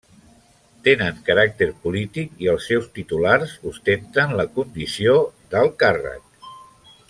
[0.85, 5.15] Tenen caràcter polític, i els seus titulars ostenten la condició
[5.53, 6.51] d'alt càrrec.